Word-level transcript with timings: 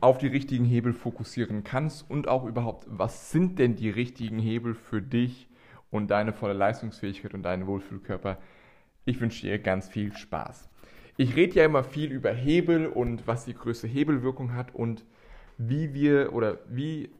auf 0.00 0.18
die 0.18 0.26
richtigen 0.26 0.64
Hebel 0.64 0.92
fokussieren 0.92 1.64
kannst 1.64 2.08
und 2.10 2.28
auch 2.28 2.44
überhaupt, 2.44 2.86
was 2.88 3.30
sind 3.30 3.58
denn 3.58 3.76
die 3.76 3.90
richtigen 3.90 4.38
Hebel 4.38 4.74
für 4.74 5.02
dich 5.02 5.48
und 5.90 6.10
deine 6.10 6.32
volle 6.32 6.54
Leistungsfähigkeit 6.54 7.34
und 7.34 7.42
deinen 7.42 7.66
Wohlfühlkörper. 7.66 8.38
Ich 9.04 9.20
wünsche 9.20 9.46
dir 9.46 9.58
ganz 9.58 9.88
viel 9.88 10.12
Spaß. 10.12 10.68
Ich 11.16 11.36
rede 11.36 11.56
ja 11.56 11.64
immer 11.64 11.84
viel 11.84 12.12
über 12.12 12.30
Hebel 12.30 12.86
und 12.86 13.26
was 13.26 13.44
die 13.44 13.54
größte 13.54 13.86
Hebelwirkung 13.86 14.54
hat 14.54 14.74
und 14.74 15.04
wie 15.58 15.92
wir 15.92 16.32
oder 16.32 16.58
wie 16.68 17.10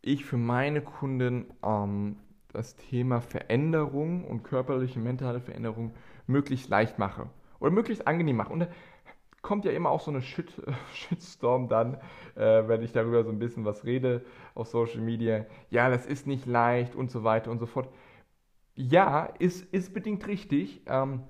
ich 0.00 0.24
für 0.24 0.38
meine 0.38 0.80
Kunden 0.80 1.46
ähm, 1.62 2.16
das 2.52 2.76
Thema 2.76 3.20
Veränderung 3.20 4.24
und 4.24 4.42
körperliche, 4.42 4.98
mentale 4.98 5.40
Veränderung 5.40 5.94
möglichst 6.26 6.68
leicht 6.68 6.98
mache 6.98 7.28
oder 7.58 7.70
möglichst 7.70 8.06
angenehm 8.06 8.36
mache. 8.36 8.52
Und 8.52 8.66
kommt 9.42 9.64
ja 9.64 9.72
immer 9.72 9.90
auch 9.90 10.00
so 10.00 10.10
eine 10.10 10.22
Shit, 10.22 10.52
Shitstorm 10.94 11.68
dann, 11.68 11.94
äh, 12.36 12.68
wenn 12.68 12.82
ich 12.82 12.92
darüber 12.92 13.24
so 13.24 13.30
ein 13.30 13.38
bisschen 13.38 13.64
was 13.64 13.84
rede 13.84 14.24
auf 14.54 14.68
Social 14.68 15.00
Media. 15.00 15.46
Ja, 15.70 15.88
das 15.88 16.06
ist 16.06 16.26
nicht 16.26 16.46
leicht 16.46 16.94
und 16.94 17.10
so 17.10 17.24
weiter 17.24 17.50
und 17.50 17.58
so 17.58 17.66
fort. 17.66 17.88
Ja, 18.74 19.26
ist, 19.38 19.72
ist 19.72 19.92
bedingt 19.92 20.26
richtig, 20.26 20.82
ähm, 20.86 21.22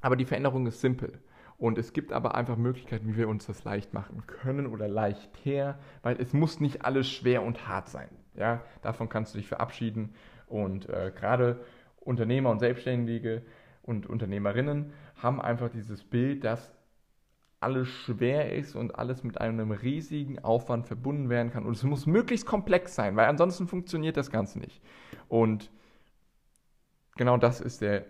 aber 0.00 0.16
die 0.16 0.24
Veränderung 0.24 0.66
ist 0.66 0.80
simpel. 0.80 1.20
Und 1.58 1.78
es 1.78 1.92
gibt 1.94 2.12
aber 2.12 2.34
einfach 2.34 2.56
Möglichkeiten, 2.56 3.08
wie 3.08 3.16
wir 3.16 3.28
uns 3.28 3.46
das 3.46 3.64
leicht 3.64 3.94
machen 3.94 4.26
können 4.26 4.66
oder 4.66 4.88
leichter, 4.88 5.78
weil 6.02 6.20
es 6.20 6.34
muss 6.34 6.60
nicht 6.60 6.84
alles 6.84 7.08
schwer 7.08 7.42
und 7.42 7.66
hart 7.66 7.88
sein. 7.88 8.10
Ja, 8.34 8.62
davon 8.82 9.08
kannst 9.08 9.34
du 9.34 9.38
dich 9.38 9.48
verabschieden. 9.48 10.14
Und 10.46 10.88
äh, 10.90 11.12
gerade 11.14 11.64
Unternehmer 11.98 12.50
und 12.50 12.58
Selbstständige 12.58 13.42
und 13.82 14.06
Unternehmerinnen 14.06 14.92
haben 15.16 15.40
einfach 15.40 15.70
dieses 15.70 16.04
Bild, 16.04 16.44
dass 16.44 16.75
alles 17.60 17.88
schwer 17.88 18.52
ist 18.54 18.76
und 18.76 18.98
alles 18.98 19.24
mit 19.24 19.40
einem 19.40 19.70
riesigen 19.70 20.38
Aufwand 20.40 20.86
verbunden 20.86 21.28
werden 21.28 21.50
kann. 21.50 21.64
Und 21.64 21.76
es 21.76 21.82
muss 21.82 22.06
möglichst 22.06 22.46
komplex 22.46 22.94
sein, 22.94 23.16
weil 23.16 23.26
ansonsten 23.26 23.66
funktioniert 23.66 24.16
das 24.16 24.30
Ganze 24.30 24.58
nicht. 24.58 24.82
Und 25.28 25.70
genau 27.16 27.36
das 27.38 27.60
ist 27.60 27.80
der 27.80 28.04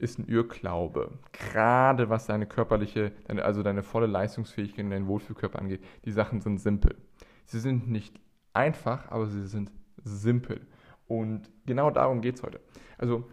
ist 0.00 0.18
ein 0.18 0.26
Irrglaube. 0.26 1.18
Gerade 1.32 2.08
was 2.08 2.26
deine 2.26 2.46
körperliche, 2.46 3.12
also 3.28 3.62
deine 3.62 3.82
volle 3.82 4.06
Leistungsfähigkeit 4.06 4.80
in 4.80 4.90
deinen 4.90 5.06
Wohlfühlkörper 5.06 5.58
angeht. 5.58 5.84
Die 6.04 6.12
Sachen 6.12 6.40
sind 6.40 6.58
simpel. 6.58 6.96
Sie 7.44 7.60
sind 7.60 7.90
nicht 7.90 8.18
einfach, 8.54 9.10
aber 9.10 9.26
sie 9.26 9.46
sind 9.46 9.70
simpel. 10.02 10.66
Und 11.06 11.50
genau 11.66 11.90
darum 11.90 12.20
geht 12.22 12.36
es 12.36 12.42
heute. 12.42 12.60
Also, 12.96 13.28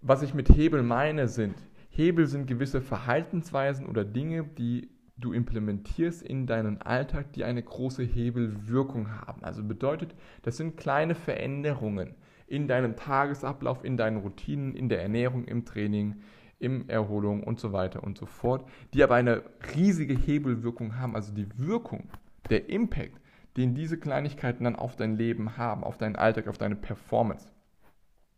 was 0.00 0.22
ich 0.22 0.32
mit 0.32 0.48
Hebel 0.48 0.82
meine, 0.82 1.28
sind 1.28 1.56
Hebel 2.00 2.26
sind 2.26 2.46
gewisse 2.46 2.80
Verhaltensweisen 2.80 3.86
oder 3.86 4.06
Dinge, 4.06 4.44
die 4.44 4.88
du 5.18 5.34
implementierst 5.34 6.22
in 6.22 6.46
deinen 6.46 6.80
Alltag, 6.80 7.34
die 7.34 7.44
eine 7.44 7.62
große 7.62 8.02
Hebelwirkung 8.02 9.10
haben. 9.20 9.44
Also 9.44 9.62
bedeutet, 9.62 10.14
das 10.40 10.56
sind 10.56 10.78
kleine 10.78 11.14
Veränderungen 11.14 12.14
in 12.46 12.68
deinem 12.68 12.96
Tagesablauf, 12.96 13.84
in 13.84 13.98
deinen 13.98 14.16
Routinen, 14.16 14.74
in 14.74 14.88
der 14.88 15.02
Ernährung, 15.02 15.44
im 15.44 15.66
Training, 15.66 16.22
im 16.58 16.88
Erholung 16.88 17.44
und 17.44 17.60
so 17.60 17.74
weiter 17.74 18.02
und 18.02 18.16
so 18.16 18.24
fort, 18.24 18.66
die 18.94 19.02
aber 19.02 19.16
eine 19.16 19.42
riesige 19.76 20.14
Hebelwirkung 20.14 20.96
haben. 20.96 21.14
Also 21.14 21.34
die 21.34 21.48
Wirkung, 21.58 22.08
der 22.48 22.70
Impact, 22.70 23.20
den 23.58 23.74
diese 23.74 23.98
Kleinigkeiten 23.98 24.64
dann 24.64 24.76
auf 24.76 24.96
dein 24.96 25.18
Leben 25.18 25.58
haben, 25.58 25.84
auf 25.84 25.98
deinen 25.98 26.16
Alltag, 26.16 26.48
auf 26.48 26.56
deine 26.56 26.76
Performance, 26.76 27.52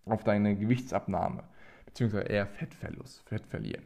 auf 0.05 0.25
deine 0.25 0.57
Gewichtsabnahme, 0.57 1.45
beziehungsweise 1.93 2.25
eher 2.25 2.47
Fettverlust, 2.47 3.23
Fett 3.29 3.47
verlieren. 3.47 3.85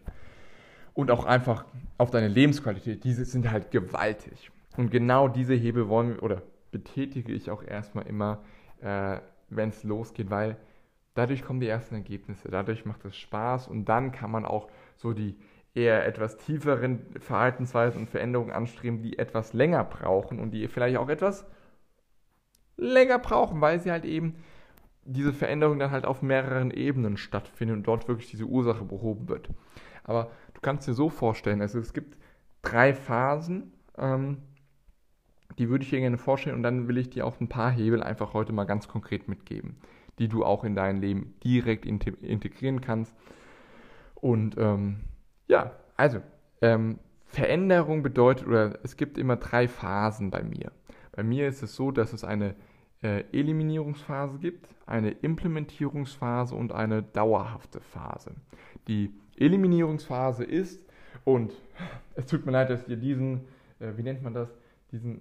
Und 0.94 1.10
auch 1.10 1.24
einfach 1.24 1.64
auf 1.98 2.10
deine 2.10 2.28
Lebensqualität, 2.28 3.04
diese 3.04 3.24
sind 3.24 3.50
halt 3.50 3.70
gewaltig. 3.70 4.50
Und 4.76 4.90
genau 4.90 5.28
diese 5.28 5.54
Hebel 5.54 5.88
wollen 5.88 6.14
wir, 6.14 6.22
oder 6.22 6.42
betätige 6.70 7.32
ich 7.32 7.50
auch 7.50 7.62
erstmal 7.62 8.06
immer, 8.06 8.42
äh, 8.80 9.18
wenn 9.48 9.70
es 9.70 9.82
losgeht, 9.84 10.30
weil 10.30 10.56
dadurch 11.14 11.42
kommen 11.42 11.60
die 11.60 11.68
ersten 11.68 11.94
Ergebnisse, 11.94 12.48
dadurch 12.48 12.84
macht 12.84 13.04
es 13.04 13.16
Spaß 13.16 13.68
und 13.68 13.86
dann 13.86 14.12
kann 14.12 14.30
man 14.30 14.44
auch 14.44 14.68
so 14.96 15.12
die 15.12 15.36
eher 15.74 16.06
etwas 16.06 16.38
tieferen 16.38 17.00
Verhaltensweisen 17.20 18.02
und 18.02 18.10
Veränderungen 18.10 18.52
anstreben, 18.52 19.02
die 19.02 19.18
etwas 19.18 19.52
länger 19.52 19.84
brauchen 19.84 20.40
und 20.40 20.50
die 20.52 20.68
vielleicht 20.68 20.96
auch 20.96 21.08
etwas 21.08 21.46
länger 22.76 23.18
brauchen, 23.18 23.60
weil 23.60 23.80
sie 23.80 23.90
halt 23.90 24.04
eben 24.04 24.36
diese 25.06 25.32
Veränderung 25.32 25.78
dann 25.78 25.90
halt 25.90 26.04
auf 26.04 26.22
mehreren 26.22 26.70
Ebenen 26.70 27.16
stattfindet 27.16 27.76
und 27.76 27.86
dort 27.86 28.08
wirklich 28.08 28.30
diese 28.30 28.44
Ursache 28.44 28.84
behoben 28.84 29.28
wird. 29.28 29.48
Aber 30.04 30.30
du 30.54 30.60
kannst 30.60 30.86
dir 30.86 30.94
so 30.94 31.08
vorstellen, 31.08 31.60
also 31.60 31.78
es 31.78 31.92
gibt 31.92 32.16
drei 32.62 32.92
Phasen, 32.94 33.72
ähm, 33.96 34.38
die 35.58 35.68
würde 35.68 35.84
ich 35.84 35.90
dir 35.90 36.00
gerne 36.00 36.18
vorstellen 36.18 36.56
und 36.56 36.62
dann 36.62 36.88
will 36.88 36.98
ich 36.98 37.10
dir 37.10 37.26
auch 37.26 37.40
ein 37.40 37.48
paar 37.48 37.70
Hebel 37.70 38.02
einfach 38.02 38.34
heute 38.34 38.52
mal 38.52 38.64
ganz 38.64 38.88
konkret 38.88 39.28
mitgeben, 39.28 39.76
die 40.18 40.28
du 40.28 40.44
auch 40.44 40.64
in 40.64 40.74
dein 40.74 41.00
Leben 41.00 41.34
direkt 41.42 41.86
integrieren 41.86 42.80
kannst. 42.80 43.14
Und 44.14 44.56
ähm, 44.58 45.00
ja, 45.46 45.72
also 45.96 46.20
ähm, 46.60 46.98
Veränderung 47.26 48.02
bedeutet, 48.02 48.46
oder 48.46 48.78
es 48.82 48.96
gibt 48.96 49.18
immer 49.18 49.36
drei 49.36 49.68
Phasen 49.68 50.30
bei 50.30 50.42
mir. 50.42 50.72
Bei 51.12 51.22
mir 51.22 51.48
ist 51.48 51.62
es 51.62 51.74
so, 51.74 51.90
dass 51.90 52.12
es 52.12 52.24
eine 52.24 52.54
äh, 53.06 53.24
Eliminierungsphase 53.32 54.38
gibt, 54.38 54.68
eine 54.84 55.10
Implementierungsphase 55.10 56.54
und 56.54 56.72
eine 56.72 57.02
dauerhafte 57.02 57.80
Phase. 57.80 58.32
Die 58.88 59.12
Eliminierungsphase 59.36 60.42
ist, 60.44 60.84
und 61.24 61.52
es 62.16 62.26
tut 62.26 62.44
mir 62.44 62.52
leid, 62.52 62.70
dass 62.70 62.88
ihr 62.88 62.96
diesen, 62.96 63.42
äh, 63.78 63.92
wie 63.96 64.02
nennt 64.02 64.22
man 64.22 64.34
das, 64.34 64.48
diesen, 64.90 65.20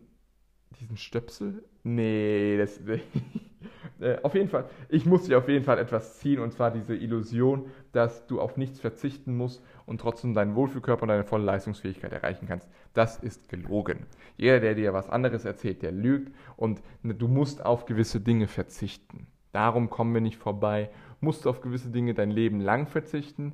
diesen 0.79 0.97
Stöpsel? 0.97 1.63
Nee, 1.83 2.57
das, 2.57 2.79
äh, 3.99 4.17
auf 4.23 4.35
jeden 4.35 4.49
Fall, 4.49 4.65
ich 4.89 5.05
muss 5.05 5.23
dir 5.23 5.37
auf 5.37 5.47
jeden 5.47 5.63
Fall 5.63 5.79
etwas 5.79 6.19
ziehen, 6.19 6.39
und 6.39 6.51
zwar 6.51 6.71
diese 6.71 6.95
Illusion, 6.95 7.69
dass 7.91 8.27
du 8.27 8.41
auf 8.41 8.57
nichts 8.57 8.79
verzichten 8.79 9.35
musst 9.35 9.63
und 9.85 10.01
trotzdem 10.01 10.33
deinen 10.33 10.55
Wohlfühlkörper 10.55 11.03
und 11.03 11.09
deine 11.09 11.23
volle 11.23 11.45
Leistungsfähigkeit 11.45 12.11
erreichen 12.11 12.47
kannst. 12.47 12.69
Das 12.93 13.17
ist 13.17 13.49
gelogen. 13.49 14.05
Jeder, 14.37 14.59
der 14.59 14.75
dir 14.75 14.93
was 14.93 15.09
anderes 15.09 15.45
erzählt, 15.45 15.81
der 15.81 15.91
lügt 15.91 16.33
und 16.57 16.81
ne, 17.03 17.13
du 17.15 17.27
musst 17.27 17.65
auf 17.65 17.85
gewisse 17.85 18.19
Dinge 18.19 18.47
verzichten. 18.47 19.27
Darum 19.51 19.89
kommen 19.89 20.13
wir 20.13 20.21
nicht 20.21 20.37
vorbei. 20.37 20.89
Musst 21.21 21.45
du 21.45 21.49
auf 21.49 21.61
gewisse 21.61 21.89
Dinge 21.89 22.13
dein 22.13 22.31
Leben 22.31 22.59
lang 22.59 22.87
verzichten? 22.87 23.53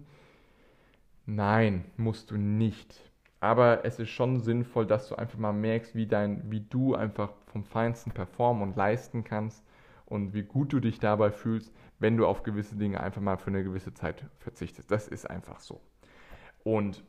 Nein, 1.27 1.85
musst 1.97 2.31
du 2.31 2.37
nicht. 2.37 2.99
Aber 3.39 3.85
es 3.85 3.99
ist 3.99 4.09
schon 4.09 4.39
sinnvoll, 4.39 4.87
dass 4.87 5.09
du 5.09 5.15
einfach 5.15 5.37
mal 5.37 5.53
merkst, 5.53 5.95
wie, 5.95 6.07
dein, 6.07 6.51
wie 6.51 6.61
du 6.61 6.95
einfach 6.95 7.31
vom 7.47 7.63
Feinsten 7.63 8.11
performen 8.11 8.63
und 8.63 8.75
leisten 8.75 9.23
kannst 9.23 9.63
und 10.11 10.33
wie 10.33 10.43
gut 10.43 10.73
du 10.73 10.81
dich 10.81 10.99
dabei 10.99 11.31
fühlst, 11.31 11.73
wenn 11.99 12.17
du 12.17 12.27
auf 12.27 12.43
gewisse 12.43 12.75
Dinge 12.75 12.99
einfach 12.99 13.21
mal 13.21 13.37
für 13.37 13.47
eine 13.47 13.63
gewisse 13.63 13.93
Zeit 13.93 14.25
verzichtest. 14.39 14.91
Das 14.91 15.07
ist 15.07 15.29
einfach 15.29 15.61
so. 15.61 15.79
Und 16.65 17.01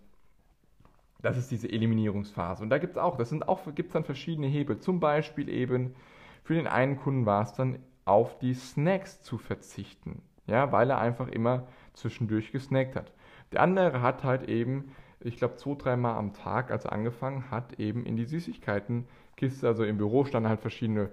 das 1.20 1.36
ist 1.36 1.50
diese 1.50 1.68
Eliminierungsphase. 1.68 2.62
Und 2.62 2.70
da 2.70 2.78
gibt 2.78 2.92
es 2.92 2.98
auch, 2.98 3.16
das 3.16 3.28
sind 3.28 3.48
auch, 3.48 3.64
gibt 3.74 3.88
es 3.88 3.92
dann 3.92 4.04
verschiedene 4.04 4.46
Hebel. 4.46 4.78
Zum 4.78 5.00
Beispiel 5.00 5.48
eben, 5.48 5.96
für 6.44 6.54
den 6.54 6.68
einen 6.68 6.96
Kunden 6.96 7.26
war 7.26 7.42
es 7.42 7.52
dann 7.52 7.80
auf 8.04 8.38
die 8.38 8.54
Snacks 8.54 9.20
zu 9.20 9.36
verzichten. 9.36 10.22
Ja, 10.46 10.70
weil 10.70 10.88
er 10.88 10.98
einfach 10.98 11.26
immer 11.26 11.66
zwischendurch 11.94 12.52
gesnackt 12.52 12.94
hat. 12.94 13.12
Der 13.50 13.62
andere 13.62 14.00
hat 14.00 14.22
halt 14.22 14.48
eben, 14.48 14.92
ich 15.18 15.38
glaube, 15.38 15.56
zwei, 15.56 15.74
dreimal 15.74 16.16
am 16.16 16.34
Tag, 16.34 16.70
als 16.70 16.84
er 16.84 16.92
angefangen 16.92 17.50
hat, 17.50 17.80
eben 17.80 18.06
in 18.06 18.14
die 18.14 18.26
Süßigkeitenkiste, 18.26 19.66
also 19.66 19.82
im 19.82 19.98
Büro 19.98 20.24
standen 20.24 20.48
halt 20.48 20.60
verschiedene 20.60 21.10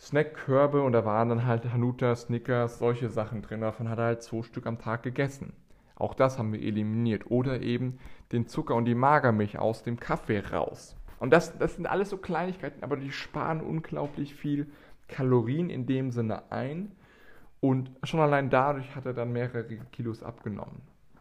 Snackkörbe 0.00 0.82
und 0.82 0.92
da 0.92 1.04
waren 1.04 1.28
dann 1.28 1.46
halt 1.46 1.70
Hanuta, 1.70 2.16
Snickers, 2.16 2.78
solche 2.78 3.10
Sachen 3.10 3.42
drin. 3.42 3.60
Davon 3.60 3.88
hat 3.90 3.98
er 3.98 4.06
halt 4.06 4.22
zwei 4.22 4.42
Stück 4.42 4.66
am 4.66 4.78
Tag 4.78 5.02
gegessen. 5.02 5.52
Auch 5.94 6.14
das 6.14 6.38
haben 6.38 6.52
wir 6.54 6.62
eliminiert. 6.62 7.30
Oder 7.30 7.60
eben 7.60 7.98
den 8.32 8.46
Zucker 8.46 8.74
und 8.74 8.86
die 8.86 8.94
Magermilch 8.94 9.58
aus 9.58 9.82
dem 9.82 10.00
Kaffee 10.00 10.40
raus. 10.40 10.96
Und 11.18 11.34
das, 11.34 11.58
das 11.58 11.76
sind 11.76 11.86
alles 11.86 12.08
so 12.08 12.16
Kleinigkeiten, 12.16 12.82
aber 12.82 12.96
die 12.96 13.12
sparen 13.12 13.60
unglaublich 13.60 14.34
viel 14.34 14.66
Kalorien 15.06 15.68
in 15.68 15.84
dem 15.84 16.10
Sinne 16.10 16.50
ein. 16.50 16.92
Und 17.60 17.90
schon 18.04 18.20
allein 18.20 18.48
dadurch 18.48 18.96
hat 18.96 19.04
er 19.04 19.12
dann 19.12 19.32
mehrere 19.32 19.64
Kilos 19.92 20.22
abgenommen. 20.22 20.80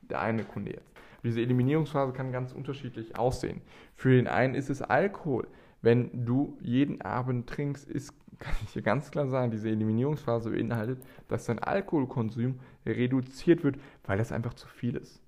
Der 0.09 0.21
eine 0.21 0.45
Kunde 0.45 0.71
jetzt. 0.71 0.89
Diese 1.21 1.41
Eliminierungsphase 1.41 2.13
kann 2.13 2.31
ganz 2.31 2.53
unterschiedlich 2.53 3.19
aussehen. 3.19 3.59
Für 3.95 4.11
den 4.11 4.27
einen 4.27 4.55
ist 4.55 4.69
es 4.69 4.81
Alkohol. 4.81 5.47
Wenn 5.81 6.25
du 6.25 6.57
jeden 6.61 7.01
Abend 7.01 7.47
trinkst, 7.47 7.89
ist 7.89 8.18
kann 8.39 8.55
ich 8.63 8.73
dir 8.73 8.81
ganz 8.81 9.11
klar 9.11 9.27
sagen, 9.27 9.51
diese 9.51 9.69
Eliminierungsphase 9.69 10.51
beinhaltet, 10.51 11.03
dass 11.27 11.45
dein 11.45 11.59
Alkoholkonsum 11.59 12.59
reduziert 12.85 13.63
wird, 13.63 13.77
weil 14.05 14.17
das 14.17 14.31
einfach 14.31 14.53
zu 14.53 14.67
viel 14.67 14.95
ist. 14.95 15.21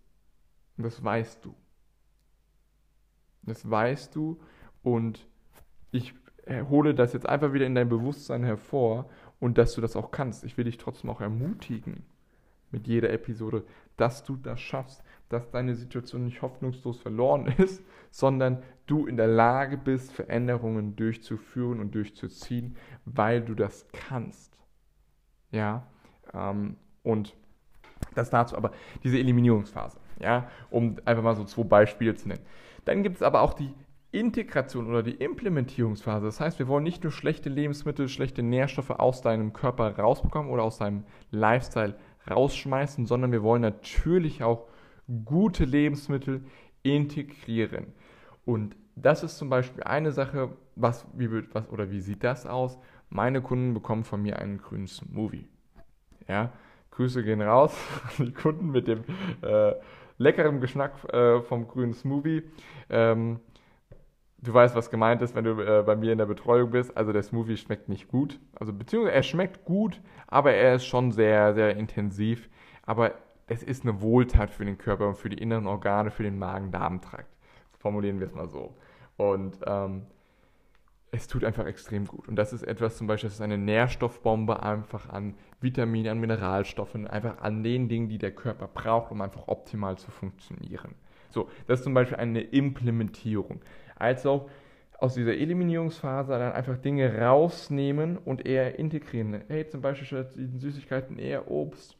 Und 0.78 0.86
das 0.86 1.04
weißt 1.04 1.44
du. 1.46 1.54
Das 3.44 3.70
weißt 3.70 4.16
du 4.16 4.40
und 4.84 5.28
ich 5.92 6.14
hole 6.48 6.96
das 6.96 7.14
jetzt 7.14 7.28
einfach 7.28 7.54
wieder 7.54 7.66
in 7.66 7.76
dein 7.76 7.90
Bewusstsein 7.90 8.44
hervor 8.44 9.10
und 9.40 9.58
dass 9.58 9.74
du 9.74 9.82
das 9.82 9.96
auch 9.96 10.12
kannst. 10.12 10.44
Ich 10.44 10.58
will 10.58 10.66
dich 10.66 10.78
trotzdem 10.78 11.10
auch 11.10 11.22
ermutigen 11.22 12.06
mit 12.72 12.88
jeder 12.88 13.12
Episode, 13.12 13.64
dass 13.98 14.24
du 14.24 14.38
das 14.38 14.60
schaffst, 14.60 15.04
dass 15.32 15.50
deine 15.52 15.76
Situation 15.76 16.26
nicht 16.26 16.42
hoffnungslos 16.42 17.00
verloren 17.00 17.48
ist, 17.58 17.84
sondern 18.12 18.64
du 18.88 19.06
in 19.06 19.18
der 19.18 19.28
Lage 19.28 19.78
bist, 19.78 20.12
Veränderungen 20.12 20.96
durchzuführen 20.96 21.80
und 21.80 21.96
durchzuziehen, 21.96 22.76
weil 23.06 23.42
du 23.42 23.56
das 23.56 23.88
kannst. 23.92 24.58
Ja, 25.52 25.88
ähm, 26.34 26.78
und 27.04 27.36
das 28.16 28.30
dazu, 28.30 28.58
aber 28.58 28.72
diese 29.04 29.18
Eliminierungsphase, 29.20 30.00
ja, 30.20 30.50
um 30.70 30.98
einfach 31.06 31.24
mal 31.24 31.36
so 31.36 31.44
zwei 31.46 31.64
Beispiele 31.64 32.16
zu 32.16 32.28
nennen. 32.28 32.46
Dann 32.86 33.04
gibt 33.04 33.18
es 33.18 33.22
aber 33.22 33.42
auch 33.42 33.54
die 33.54 33.74
Integration 34.12 34.88
oder 34.88 35.04
die 35.04 35.16
Implementierungsphase. 35.16 36.26
Das 36.26 36.42
heißt, 36.42 36.60
wir 36.60 36.68
wollen 36.68 36.84
nicht 36.84 37.04
nur 37.04 37.14
schlechte 37.14 37.50
Lebensmittel, 37.50 38.10
schlechte 38.10 38.44
Nährstoffe 38.44 38.90
aus 38.90 39.22
deinem 39.22 39.54
Körper 39.54 39.98
rausbekommen 39.98 40.52
oder 40.52 40.64
aus 40.64 40.80
deinem 40.80 41.06
Lifestyle 41.30 41.96
rausschmeißen, 42.30 43.06
sondern 43.06 43.32
wir 43.32 43.42
wollen 43.42 43.62
natürlich 43.62 44.44
auch 44.44 44.68
gute 45.26 45.66
Lebensmittel 45.66 46.44
integrieren. 46.84 47.88
Und 48.46 48.76
das 48.96 49.24
ist 49.24 49.38
zum 49.38 49.50
Beispiel 49.50 49.84
eine 49.84 50.12
Sache, 50.12 50.50
was, 50.76 51.06
wie, 51.14 51.30
was, 51.54 51.70
oder 51.70 51.92
wie 51.92 52.02
sieht 52.02 52.24
das 52.24 52.46
aus? 52.46 52.78
Meine 53.10 53.42
Kunden 53.42 53.74
bekommen 53.74 54.04
von 54.04 54.22
mir 54.22 54.40
einen 54.40 54.58
grünen 54.58 54.88
Smoothie. 54.88 55.48
Ja, 56.28 56.52
Grüße 56.92 57.24
gehen 57.24 57.42
raus 57.42 57.76
an 58.18 58.26
die 58.26 58.34
Kunden 58.34 58.72
mit 58.72 58.88
dem 58.88 59.04
äh, 59.42 59.74
leckeren 60.18 60.62
Geschmack 60.62 60.94
äh, 61.14 61.42
vom 61.42 61.68
grünen 61.68 61.94
Smoothie. 61.94 62.44
Ähm, 62.90 63.40
du 64.40 64.54
weißt, 64.54 64.76
was 64.76 64.90
gemeint 64.90 65.22
ist, 65.22 65.36
wenn 65.36 65.46
du 65.46 65.60
äh, 65.62 65.84
bei 65.84 65.96
mir 65.96 66.12
in 66.12 66.18
der 66.18 66.26
Betreuung 66.26 66.72
bist. 66.72 66.96
Also 66.96 67.12
der 67.14 67.24
Smoothie 67.24 67.58
schmeckt 67.58 67.90
nicht 67.90 68.08
gut. 68.08 68.40
Also 68.60 68.74
beziehungsweise 68.74 69.16
er 69.16 69.24
schmeckt 69.24 69.66
gut, 69.66 70.02
aber 70.28 70.54
er 70.54 70.76
ist 70.76 70.86
schon 70.86 71.12
sehr, 71.12 71.54
sehr 71.54 71.76
intensiv. 71.76 72.50
Aber 72.84 73.14
es 73.52 73.64
ist 73.64 73.84
eine 73.84 74.02
Wohltat 74.02 74.50
für 74.50 74.64
den 74.64 74.78
Körper 74.78 75.10
und 75.10 75.18
für 75.18 75.28
die 75.28 75.38
inneren 75.38 75.68
Organe, 75.68 76.10
für 76.10 76.24
den 76.24 76.40
Magen-Darm-Trakt. 76.40 77.36
Formulieren 77.78 78.22
wir 78.22 78.28
es 78.28 78.34
mal 78.34 78.48
so. 78.48 78.74
Und 79.18 79.58
ähm, 79.66 80.04
es 81.12 81.28
tut 81.28 81.44
einfach 81.44 81.66
extrem 81.66 82.06
gut. 82.06 82.30
Und 82.30 82.38
das 82.38 82.54
ist 82.54 82.64
etwas 82.64 82.96
zum 82.96 83.08
Beispiel, 83.08 83.28
das 83.28 83.36
ist 83.36 83.42
eine 83.42 83.58
Nährstoffbombe 83.58 84.64
einfach 84.64 85.10
an 85.10 85.36
Vitaminen, 85.60 86.14
an 86.14 86.20
Mineralstoffen, 86.20 87.08
einfach 87.08 87.40
an 87.40 87.62
den 87.62 87.90
Dingen, 87.90 88.08
die 88.08 88.20
der 88.20 88.32
Körper 88.32 88.70
braucht, 88.70 89.12
um 89.12 89.22
einfach 89.22 89.50
optimal 89.50 89.98
zu 89.98 90.12
funktionieren. 90.12 90.96
So, 91.30 91.50
das 91.68 91.80
ist 91.80 91.84
zum 91.84 91.94
Beispiel 91.94 92.18
eine 92.18 92.40
Implementierung 92.40 93.60
als 93.96 94.26
auch 94.26 94.50
aus 94.98 95.16
dieser 95.16 95.34
Eliminierungsphase 95.34 96.32
dann 96.32 96.54
einfach 96.54 96.78
Dinge 96.78 97.20
rausnehmen 97.20 98.18
und 98.18 98.46
eher 98.46 98.80
integrieren. 98.80 99.42
Hey, 99.50 99.68
zum 99.68 99.82
Beispiel 99.82 100.08
statt 100.08 100.32
Süßigkeiten 100.36 101.20
eher 101.20 101.52
Obst, 101.52 101.98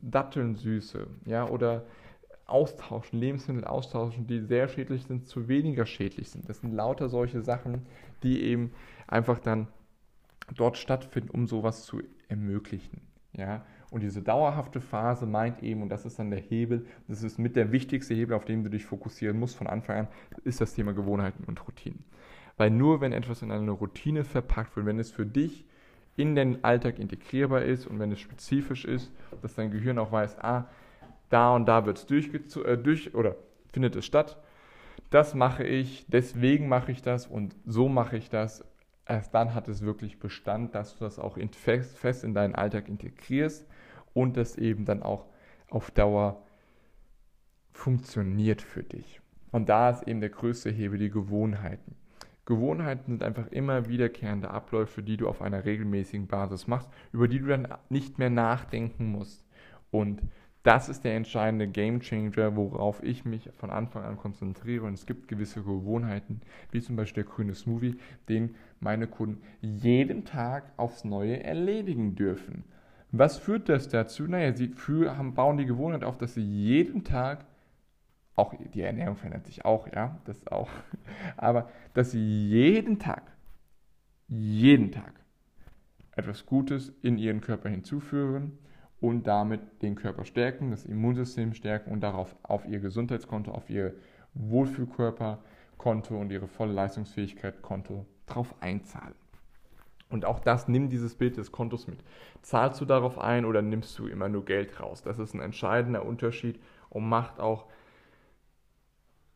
Datteln 0.00 0.54
Süße, 0.54 1.06
ja, 1.26 1.48
oder 1.48 1.84
austauschen, 2.46 3.18
Lebensmittel 3.18 3.64
austauschen, 3.64 4.26
die 4.26 4.40
sehr 4.40 4.68
schädlich 4.68 5.04
sind, 5.04 5.26
zu 5.26 5.48
weniger 5.48 5.86
schädlich 5.86 6.30
sind. 6.30 6.48
Das 6.48 6.58
sind 6.58 6.72
lauter 6.72 7.08
solche 7.08 7.40
Sachen, 7.42 7.86
die 8.22 8.42
eben 8.42 8.72
einfach 9.06 9.38
dann 9.38 9.68
dort 10.54 10.76
stattfinden, 10.76 11.30
um 11.30 11.46
sowas 11.46 11.84
zu 11.84 12.02
ermöglichen. 12.28 13.00
Ja? 13.32 13.64
Und 13.90 14.02
diese 14.02 14.22
dauerhafte 14.22 14.80
Phase 14.80 15.26
meint 15.26 15.62
eben, 15.62 15.82
und 15.82 15.88
das 15.88 16.04
ist 16.04 16.18
dann 16.18 16.30
der 16.30 16.40
Hebel, 16.40 16.86
das 17.08 17.22
ist 17.22 17.38
mit 17.38 17.56
der 17.56 17.72
wichtigste 17.72 18.14
Hebel, 18.14 18.34
auf 18.34 18.44
den 18.44 18.64
du 18.64 18.70
dich 18.70 18.84
fokussieren 18.84 19.38
musst 19.38 19.56
von 19.56 19.66
Anfang 19.66 19.96
an, 19.96 20.08
ist 20.44 20.60
das 20.60 20.74
Thema 20.74 20.92
Gewohnheiten 20.92 21.44
und 21.44 21.66
Routinen. 21.66 22.04
Weil 22.56 22.70
nur 22.70 23.00
wenn 23.00 23.12
etwas 23.12 23.42
in 23.42 23.50
eine 23.50 23.70
Routine 23.70 24.24
verpackt 24.24 24.76
wird, 24.76 24.86
wenn 24.86 24.98
es 24.98 25.10
für 25.10 25.26
dich 25.26 25.66
in 26.16 26.34
den 26.34 26.62
Alltag 26.64 26.98
integrierbar 26.98 27.62
ist 27.62 27.86
und 27.86 27.98
wenn 27.98 28.12
es 28.12 28.20
spezifisch 28.20 28.84
ist, 28.84 29.10
dass 29.40 29.54
dein 29.54 29.70
Gehirn 29.70 29.98
auch 29.98 30.12
weiß, 30.12 30.38
ah, 30.40 30.68
da 31.30 31.54
und 31.54 31.66
da 31.66 31.86
wird 31.86 31.98
es 31.98 32.56
äh, 32.56 32.76
durch 32.76 33.14
oder 33.14 33.36
findet 33.72 33.96
es 33.96 34.04
statt, 34.04 34.36
das 35.10 35.34
mache 35.34 35.64
ich, 35.64 36.06
deswegen 36.08 36.68
mache 36.68 36.92
ich 36.92 37.02
das 37.02 37.26
und 37.26 37.56
so 37.64 37.88
mache 37.88 38.16
ich 38.16 38.28
das 38.28 38.64
erst 39.06 39.34
dann 39.34 39.54
hat 39.54 39.68
es 39.68 39.82
wirklich 39.82 40.18
Bestand, 40.18 40.74
dass 40.74 40.96
du 40.96 41.04
das 41.04 41.18
auch 41.18 41.38
fest, 41.52 41.98
fest 41.98 42.24
in 42.24 42.34
deinen 42.34 42.54
Alltag 42.54 42.88
integrierst 42.88 43.66
und 44.14 44.36
das 44.36 44.56
eben 44.56 44.84
dann 44.84 45.02
auch 45.02 45.26
auf 45.68 45.90
Dauer 45.90 46.42
funktioniert 47.72 48.62
für 48.62 48.82
dich. 48.82 49.20
Und 49.50 49.68
da 49.68 49.90
ist 49.90 50.06
eben 50.06 50.20
der 50.20 50.30
größte 50.30 50.70
Hebel 50.70 50.98
die 50.98 51.10
Gewohnheiten. 51.10 51.96
Gewohnheiten 52.44 53.12
sind 53.12 53.22
einfach 53.22 53.46
immer 53.48 53.88
wiederkehrende 53.88 54.50
Abläufe, 54.50 55.02
die 55.02 55.16
du 55.16 55.28
auf 55.28 55.42
einer 55.42 55.64
regelmäßigen 55.64 56.26
Basis 56.26 56.66
machst, 56.66 56.88
über 57.12 57.28
die 57.28 57.38
du 57.38 57.46
dann 57.46 57.68
nicht 57.88 58.18
mehr 58.18 58.30
nachdenken 58.30 59.06
musst. 59.06 59.46
Und 59.90 60.22
das 60.64 60.88
ist 60.88 61.02
der 61.04 61.16
entscheidende 61.16 61.66
Game 61.66 62.00
Changer, 62.00 62.54
worauf 62.54 63.02
ich 63.02 63.24
mich 63.24 63.50
von 63.56 63.70
Anfang 63.70 64.04
an 64.04 64.16
konzentriere. 64.16 64.86
Und 64.86 64.94
es 64.94 65.06
gibt 65.06 65.26
gewisse 65.26 65.62
Gewohnheiten, 65.62 66.40
wie 66.70 66.80
zum 66.80 66.96
Beispiel 66.96 67.24
der 67.24 67.32
grüne 67.32 67.54
Smoothie, 67.54 67.96
den 68.28 68.54
meine 68.78 69.08
Kunden 69.08 69.42
jeden 69.60 70.24
Tag 70.24 70.72
aufs 70.76 71.04
Neue 71.04 71.42
erledigen 71.42 72.14
dürfen. 72.14 72.64
Was 73.10 73.38
führt 73.38 73.68
das 73.68 73.88
dazu? 73.88 74.24
Naja, 74.24 74.54
sie 74.54 74.68
für, 74.68 75.16
haben, 75.18 75.34
bauen 75.34 75.58
die 75.58 75.66
Gewohnheit 75.66 76.04
auf, 76.04 76.16
dass 76.16 76.34
sie 76.34 76.42
jeden 76.42 77.04
Tag, 77.04 77.44
auch 78.34 78.54
die 78.54 78.80
Ernährung 78.80 79.16
verändert 79.16 79.46
sich 79.46 79.64
auch, 79.64 79.86
ja, 79.92 80.18
das 80.24 80.46
auch, 80.46 80.70
aber 81.36 81.68
dass 81.94 82.12
sie 82.12 82.48
jeden 82.48 82.98
Tag, 82.98 83.22
jeden 84.28 84.90
Tag 84.92 85.12
etwas 86.16 86.46
Gutes 86.46 86.92
in 87.02 87.18
ihren 87.18 87.40
Körper 87.40 87.68
hinzuführen 87.68 88.58
und 89.00 89.26
damit 89.26 89.82
den 89.82 89.94
Körper 89.96 90.24
stärken, 90.24 90.70
das 90.70 90.84
Immunsystem 90.84 91.54
stärken 91.54 91.90
und 91.90 92.00
darauf 92.00 92.36
auf 92.42 92.66
ihr 92.66 92.80
Gesundheitskonto, 92.80 93.50
auf 93.50 93.68
ihr 93.68 93.94
Wohlfühlkörperkonto 94.34 96.16
und 96.16 96.30
ihre 96.30 96.48
volle 96.48 96.72
Leistungsfähigkeit 96.72 97.62
Konto 97.62 98.06
drauf 98.26 98.54
einzahlen. 98.60 99.14
Und 100.08 100.26
auch 100.26 100.40
das, 100.40 100.68
nimm 100.68 100.90
dieses 100.90 101.14
Bild 101.14 101.38
des 101.38 101.52
Kontos 101.52 101.86
mit. 101.86 101.98
Zahlst 102.42 102.80
du 102.80 102.84
darauf 102.84 103.18
ein 103.18 103.46
oder 103.46 103.62
nimmst 103.62 103.98
du 103.98 104.06
immer 104.06 104.28
nur 104.28 104.44
Geld 104.44 104.78
raus? 104.78 105.02
Das 105.02 105.18
ist 105.18 105.34
ein 105.34 105.40
entscheidender 105.40 106.04
Unterschied 106.04 106.60
und 106.90 107.08
macht 107.08 107.40
auch, 107.40 107.66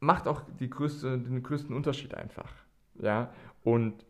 macht 0.01 0.29
auch 0.29 0.43
größte, 0.59 1.19
den 1.19 1.43
größten 1.43 1.75
Unterschied 1.75 2.15
einfach. 2.15 2.53
Ja? 3.01 3.33
Und 3.65 4.05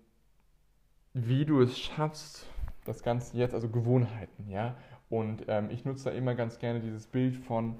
wie 1.14 1.44
du 1.44 1.60
es 1.60 1.78
schaffst, 1.78 2.46
das 2.84 3.02
Ganze 3.02 3.36
jetzt, 3.36 3.54
also 3.54 3.68
Gewohnheiten, 3.68 4.48
ja, 4.48 4.76
und 5.08 5.44
ähm, 5.48 5.70
ich 5.70 5.84
nutze 5.84 6.10
da 6.10 6.10
immer 6.10 6.34
ganz 6.34 6.58
gerne 6.58 6.80
dieses 6.80 7.06
Bild 7.06 7.36
von, 7.36 7.78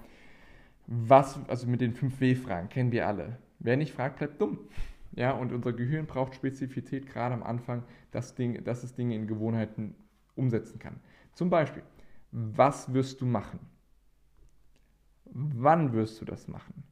was, 0.86 1.38
also 1.48 1.66
mit 1.66 1.80
den 1.80 1.92
5 1.92 2.20
W-Fragen, 2.20 2.68
kennen 2.68 2.92
wir 2.92 3.06
alle. 3.06 3.38
Wer 3.58 3.76
nicht 3.76 3.92
fragt, 3.92 4.18
bleibt 4.18 4.40
dumm. 4.40 4.58
Ja, 5.12 5.32
und 5.32 5.52
unser 5.52 5.72
Gehirn 5.72 6.06
braucht 6.06 6.34
Spezifität 6.34 7.06
gerade 7.06 7.34
am 7.34 7.42
Anfang, 7.42 7.82
dass, 8.10 8.34
Ding, 8.34 8.62
dass 8.64 8.84
es 8.84 8.94
Dinge 8.94 9.14
in 9.14 9.26
Gewohnheiten 9.26 9.94
umsetzen 10.34 10.78
kann. 10.78 11.00
Zum 11.32 11.50
Beispiel, 11.50 11.82
was 12.30 12.92
wirst 12.92 13.20
du 13.20 13.26
machen? 13.26 13.58
Wann 15.24 15.92
wirst 15.92 16.20
du 16.20 16.24
das 16.24 16.48
machen? 16.48 16.84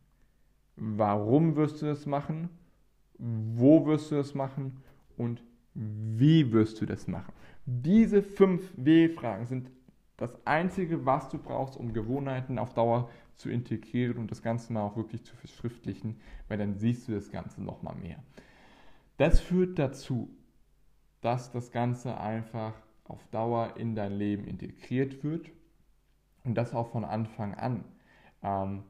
Warum 0.76 1.56
wirst 1.56 1.82
du 1.82 1.86
das 1.86 2.06
machen? 2.06 2.48
Wo 3.18 3.86
wirst 3.86 4.10
du 4.10 4.16
das 4.16 4.34
machen? 4.34 4.82
Und 5.16 5.42
wie 5.74 6.52
wirst 6.52 6.80
du 6.80 6.86
das 6.86 7.06
machen? 7.06 7.32
Diese 7.66 8.22
5 8.22 8.72
W-Fragen 8.76 9.46
sind 9.46 9.70
das 10.16 10.46
Einzige, 10.46 11.06
was 11.06 11.28
du 11.28 11.38
brauchst, 11.38 11.76
um 11.76 11.92
Gewohnheiten 11.92 12.58
auf 12.58 12.74
Dauer 12.74 13.10
zu 13.36 13.50
integrieren 13.50 14.18
und 14.18 14.30
das 14.30 14.42
Ganze 14.42 14.72
mal 14.72 14.82
auch 14.82 14.96
wirklich 14.96 15.24
zu 15.24 15.34
verschriftlichen, 15.36 16.20
weil 16.48 16.58
dann 16.58 16.76
siehst 16.76 17.08
du 17.08 17.12
das 17.12 17.30
Ganze 17.30 17.62
nochmal 17.62 17.96
mehr. 17.96 18.22
Das 19.16 19.40
führt 19.40 19.78
dazu, 19.78 20.30
dass 21.20 21.50
das 21.50 21.72
Ganze 21.72 22.18
einfach 22.18 22.74
auf 23.04 23.26
Dauer 23.28 23.76
in 23.76 23.94
dein 23.94 24.12
Leben 24.12 24.46
integriert 24.46 25.24
wird 25.24 25.50
und 26.44 26.54
das 26.54 26.74
auch 26.74 26.90
von 26.90 27.04
Anfang 27.04 27.54
an. 27.54 27.84
Ähm, 28.42 28.82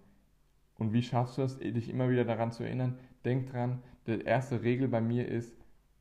und 0.79 0.93
wie 0.93 1.03
schaffst 1.03 1.39
du 1.39 1.43
es, 1.43 1.59
dich 1.59 1.89
immer 1.89 2.11
wieder 2.11 2.25
daran 2.25 2.53
zu 2.53 2.65
erinnern? 2.65 2.99
Denk 3.25 3.51
dran, 3.51 3.83
die 4.07 4.21
erste 4.21 4.63
Regel 4.63 4.89
bei 4.89 5.01
mir 5.01 5.29
ist 5.29 5.57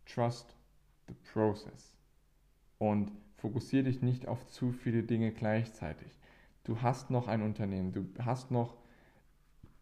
Trust 0.06 0.56
the 1.08 1.14
process. 1.32 1.96
Und 2.78 3.12
Fokussiere 3.44 3.84
dich 3.84 4.02
nicht 4.02 4.30
auf 4.30 4.48
zu 4.48 4.72
viele 4.72 5.04
Dinge 5.04 5.34
gleichzeitig. 5.34 6.18
Du 6.64 6.82
hast 6.82 7.10
noch 7.10 7.28
ein 7.28 7.42
Unternehmen, 7.42 7.92
du 7.92 8.08
hast 8.24 8.52
noch 8.52 8.78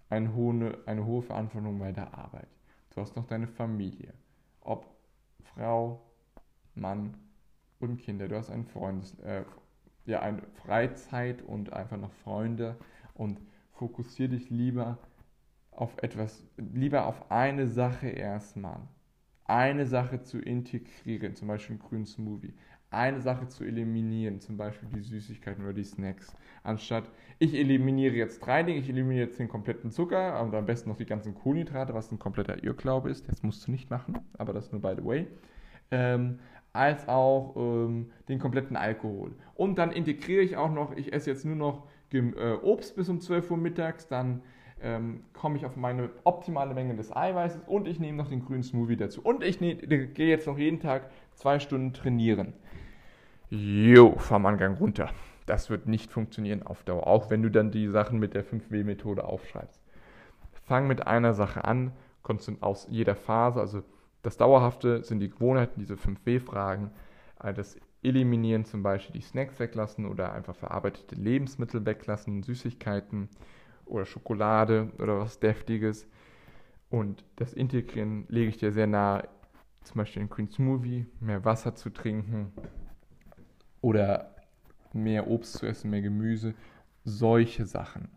eine 0.09 0.33
hohe, 0.33 0.79
eine 0.87 1.05
hohe 1.05 1.21
Verantwortung 1.21 1.77
bei 1.77 1.91
der 1.91 2.11
Arbeit. 2.17 2.47
Du 2.89 3.01
hast 3.01 3.15
noch 3.15 3.27
deine 3.27 3.45
Familie. 3.45 4.15
Ob 4.61 4.87
Frau, 5.43 6.01
Mann 6.73 7.13
und 7.79 7.97
Kinder, 7.97 8.27
du 8.27 8.35
hast 8.35 8.49
einen 8.49 8.65
Freund, 8.65 9.19
äh, 9.19 9.43
ja, 10.07 10.21
eine 10.21 10.41
Freizeit 10.65 11.43
und 11.43 11.71
einfach 11.71 11.97
noch 11.97 12.13
Freunde 12.13 12.77
und 13.13 13.39
fokussiere 13.81 14.29
dich 14.29 14.51
lieber 14.51 14.99
auf 15.71 15.97
etwas, 16.03 16.45
lieber 16.57 17.07
auf 17.07 17.31
eine 17.31 17.67
Sache 17.67 18.09
erstmal. 18.09 18.79
Eine 19.45 19.87
Sache 19.87 20.21
zu 20.21 20.37
integrieren, 20.37 21.33
zum 21.33 21.47
Beispiel 21.47 21.77
einen 21.77 21.83
grünen 21.83 22.05
Smoothie. 22.05 22.53
Eine 22.91 23.21
Sache 23.21 23.47
zu 23.47 23.63
eliminieren, 23.63 24.39
zum 24.39 24.55
Beispiel 24.55 24.87
die 24.89 25.01
Süßigkeiten 25.01 25.63
oder 25.63 25.73
die 25.73 25.83
Snacks. 25.83 26.31
Anstatt, 26.61 27.09
ich 27.39 27.55
eliminiere 27.55 28.13
jetzt 28.13 28.45
drei 28.45 28.61
Dinge, 28.61 28.77
ich 28.77 28.89
eliminiere 28.89 29.25
jetzt 29.25 29.39
den 29.39 29.47
kompletten 29.47 29.89
Zucker 29.89 30.39
und 30.43 30.53
am 30.53 30.67
besten 30.67 30.89
noch 30.89 30.97
die 30.97 31.07
ganzen 31.07 31.33
Kohlenhydrate, 31.33 31.95
was 31.95 32.11
ein 32.11 32.19
kompletter 32.19 32.63
Irrglaube 32.63 33.09
ist. 33.09 33.29
Das 33.29 33.41
musst 33.41 33.65
du 33.65 33.71
nicht 33.71 33.89
machen, 33.89 34.19
aber 34.37 34.53
das 34.53 34.71
nur 34.71 34.81
by 34.81 34.93
the 34.95 35.03
way. 35.03 35.27
Ähm, 35.89 36.37
als 36.71 37.07
auch 37.07 37.55
ähm, 37.57 38.11
den 38.29 38.37
kompletten 38.37 38.77
Alkohol. 38.77 39.31
Und 39.55 39.79
dann 39.79 39.91
integriere 39.91 40.43
ich 40.43 40.55
auch 40.55 40.71
noch, 40.71 40.95
ich 40.95 41.11
esse 41.13 41.31
jetzt 41.31 41.45
nur 41.45 41.55
noch 41.55 41.87
Obst 42.61 42.95
bis 42.95 43.09
um 43.09 43.19
12 43.19 43.51
Uhr 43.51 43.57
mittags, 43.57 44.07
dann 44.07 44.41
ähm, 44.81 45.23
komme 45.33 45.57
ich 45.57 45.65
auf 45.65 45.75
meine 45.75 46.09
optimale 46.23 46.73
Menge 46.73 46.95
des 46.95 47.15
Eiweißes 47.15 47.61
und 47.67 47.87
ich 47.87 47.99
nehme 47.99 48.17
noch 48.17 48.29
den 48.29 48.43
grünen 48.43 48.63
Smoothie 48.63 48.97
dazu. 48.97 49.21
Und 49.21 49.43
ich 49.43 49.61
ne, 49.61 49.75
gehe 49.75 50.27
jetzt 50.27 50.47
noch 50.47 50.57
jeden 50.57 50.79
Tag 50.79 51.09
zwei 51.33 51.59
Stunden 51.59 51.93
trainieren. 51.93 52.53
Jo, 53.49 54.15
vom 54.17 54.45
Angang 54.45 54.75
runter. 54.75 55.09
Das 55.45 55.69
wird 55.69 55.87
nicht 55.87 56.11
funktionieren 56.11 56.63
auf 56.63 56.83
Dauer, 56.83 57.07
auch 57.07 57.29
wenn 57.29 57.43
du 57.43 57.49
dann 57.49 57.71
die 57.71 57.87
Sachen 57.87 58.19
mit 58.19 58.33
der 58.33 58.45
5W-Methode 58.45 59.23
aufschreibst. 59.23 59.81
Fang 60.65 60.87
mit 60.87 61.05
einer 61.07 61.33
Sache 61.33 61.65
an, 61.65 61.91
aus 62.61 62.87
jeder 62.89 63.15
Phase, 63.15 63.59
also 63.59 63.83
das 64.21 64.37
Dauerhafte 64.37 65.03
sind 65.03 65.19
die 65.19 65.29
Gewohnheiten, 65.29 65.79
diese 65.79 65.95
5W-Fragen, 65.95 66.91
äh, 67.43 67.53
das 67.53 67.77
Eliminieren 68.03 68.65
zum 68.65 68.83
Beispiel 68.83 69.19
die 69.19 69.25
Snacks 69.25 69.59
weglassen 69.59 70.05
oder 70.05 70.33
einfach 70.33 70.55
verarbeitete 70.55 71.15
Lebensmittel 71.15 71.85
weglassen, 71.85 72.43
Süßigkeiten 72.43 73.29
oder 73.85 74.05
Schokolade 74.05 74.91
oder 74.99 75.19
was 75.19 75.39
Deftiges. 75.39 76.07
Und 76.89 77.23
das 77.35 77.53
Integrieren 77.53 78.25
lege 78.27 78.49
ich 78.49 78.57
dir 78.57 78.71
sehr 78.71 78.87
nahe, 78.87 79.27
zum 79.83 79.97
Beispiel 79.97 80.23
in 80.23 80.29
Green 80.29 80.49
Smoothie, 80.49 81.05
mehr 81.19 81.45
Wasser 81.45 81.75
zu 81.75 81.89
trinken 81.89 82.51
oder 83.81 84.35
mehr 84.93 85.27
Obst 85.27 85.53
zu 85.53 85.65
essen, 85.65 85.89
mehr 85.89 86.01
Gemüse, 86.01 86.53
solche 87.03 87.65
Sachen. 87.65 88.09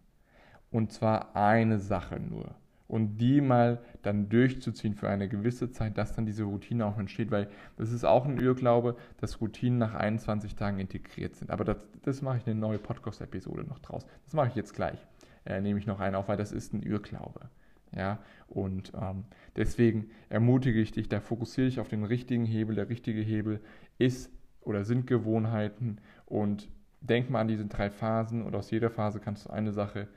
Und 0.70 0.92
zwar 0.92 1.36
eine 1.36 1.78
Sache 1.78 2.18
nur 2.18 2.54
und 2.86 3.18
die 3.18 3.40
mal 3.40 3.80
dann 4.02 4.28
durchzuziehen 4.28 4.94
für 4.94 5.08
eine 5.08 5.28
gewisse 5.28 5.70
Zeit, 5.70 5.96
dass 5.96 6.14
dann 6.14 6.26
diese 6.26 6.44
Routine 6.44 6.86
auch 6.86 6.98
entsteht, 6.98 7.30
weil 7.30 7.48
das 7.76 7.92
ist 7.92 8.04
auch 8.04 8.26
ein 8.26 8.38
Irrglaube, 8.38 8.96
dass 9.20 9.40
Routinen 9.40 9.78
nach 9.78 9.94
21 9.94 10.54
Tagen 10.54 10.78
integriert 10.78 11.34
sind. 11.34 11.50
Aber 11.50 11.64
das, 11.64 11.78
das 12.02 12.22
mache 12.22 12.38
ich 12.38 12.46
eine 12.46 12.54
neue 12.54 12.78
Podcast-Episode 12.78 13.64
noch 13.64 13.78
draus. 13.78 14.06
Das 14.24 14.34
mache 14.34 14.48
ich 14.48 14.54
jetzt 14.54 14.74
gleich. 14.74 14.98
Äh, 15.46 15.60
nehme 15.60 15.78
ich 15.78 15.86
noch 15.86 16.00
einen 16.00 16.14
auf, 16.14 16.28
weil 16.28 16.36
das 16.36 16.52
ist 16.52 16.72
ein 16.72 16.82
Irrglaube. 16.82 17.48
Ja, 17.96 18.18
und 18.48 18.92
ähm, 19.00 19.24
deswegen 19.54 20.10
ermutige 20.28 20.80
ich 20.80 20.90
dich, 20.90 21.08
da 21.08 21.20
fokussiere 21.20 21.68
ich 21.68 21.78
auf 21.78 21.88
den 21.88 22.04
richtigen 22.04 22.44
Hebel. 22.44 22.74
Der 22.74 22.88
richtige 22.88 23.20
Hebel 23.20 23.60
ist 23.98 24.30
oder 24.62 24.84
sind 24.84 25.06
Gewohnheiten 25.06 25.98
und 26.26 26.68
denk 27.00 27.30
mal 27.30 27.40
an 27.40 27.48
diese 27.48 27.66
drei 27.66 27.90
Phasen 27.90 28.42
und 28.42 28.54
aus 28.56 28.70
jeder 28.70 28.90
Phase 28.90 29.20
kannst 29.20 29.46
du 29.46 29.50
eine 29.50 29.72
Sache 29.72 30.08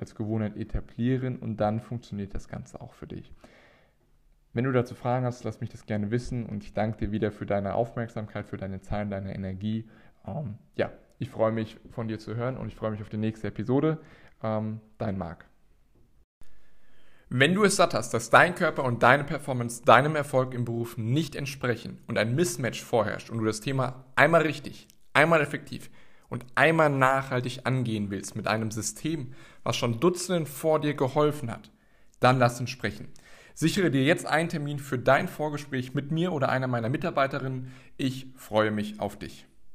als 0.00 0.14
Gewohnheit 0.14 0.56
etablieren 0.56 1.38
und 1.38 1.58
dann 1.58 1.80
funktioniert 1.80 2.34
das 2.34 2.48
Ganze 2.48 2.80
auch 2.80 2.94
für 2.94 3.06
dich. 3.06 3.32
Wenn 4.52 4.64
du 4.64 4.72
dazu 4.72 4.94
Fragen 4.94 5.24
hast, 5.24 5.44
lass 5.44 5.60
mich 5.60 5.70
das 5.70 5.86
gerne 5.86 6.10
wissen 6.10 6.46
und 6.46 6.64
ich 6.64 6.72
danke 6.72 6.98
dir 6.98 7.12
wieder 7.12 7.30
für 7.30 7.46
deine 7.46 7.74
Aufmerksamkeit, 7.74 8.46
für 8.46 8.56
deine 8.56 8.80
Zeit, 8.80 9.12
deine 9.12 9.34
Energie. 9.34 9.88
Ähm, 10.26 10.58
ja, 10.74 10.90
ich 11.18 11.30
freue 11.30 11.52
mich 11.52 11.78
von 11.90 12.08
dir 12.08 12.18
zu 12.18 12.34
hören 12.34 12.56
und 12.56 12.68
ich 12.68 12.74
freue 12.74 12.90
mich 12.90 13.02
auf 13.02 13.08
die 13.08 13.16
nächste 13.16 13.48
Episode. 13.48 13.98
Ähm, 14.42 14.80
dein 14.98 15.18
Marc. 15.18 15.44
Wenn 17.28 17.54
du 17.54 17.62
es 17.62 17.76
satt 17.76 17.94
hast, 17.94 18.12
dass 18.12 18.30
dein 18.30 18.56
Körper 18.56 18.82
und 18.82 19.04
deine 19.04 19.22
Performance 19.22 19.84
deinem 19.84 20.16
Erfolg 20.16 20.52
im 20.52 20.64
Beruf 20.64 20.98
nicht 20.98 21.36
entsprechen 21.36 22.02
und 22.08 22.18
ein 22.18 22.34
Mismatch 22.34 22.82
vorherrscht 22.82 23.30
und 23.30 23.38
du 23.38 23.44
das 23.44 23.60
Thema 23.60 24.04
einmal 24.16 24.42
richtig, 24.42 24.88
einmal 25.12 25.40
effektiv 25.40 25.90
und 26.30 26.46
einmal 26.54 26.88
nachhaltig 26.88 27.60
angehen 27.64 28.10
willst 28.10 28.36
mit 28.36 28.46
einem 28.46 28.70
System, 28.70 29.34
was 29.62 29.76
schon 29.76 30.00
Dutzenden 30.00 30.46
vor 30.46 30.80
dir 30.80 30.94
geholfen 30.94 31.50
hat, 31.50 31.70
dann 32.20 32.38
lass 32.38 32.60
uns 32.60 32.70
sprechen. 32.70 33.08
Sichere 33.54 33.90
dir 33.90 34.04
jetzt 34.04 34.24
einen 34.24 34.48
Termin 34.48 34.78
für 34.78 34.98
dein 34.98 35.28
Vorgespräch 35.28 35.92
mit 35.92 36.10
mir 36.10 36.32
oder 36.32 36.48
einer 36.48 36.68
meiner 36.68 36.88
Mitarbeiterinnen. 36.88 37.72
Ich 37.98 38.28
freue 38.36 38.70
mich 38.70 39.00
auf 39.00 39.18
dich. 39.18 39.46